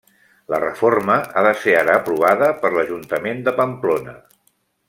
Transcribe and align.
La 0.53 0.59
reforma 0.63 1.17
ha 1.35 1.43
de 1.49 1.51
ser 1.65 1.75
ara 1.83 1.95
aprovada 1.99 2.51
per 2.65 2.75
l'ajuntament 2.79 3.47
de 3.49 3.57
Pamplona. 3.63 4.21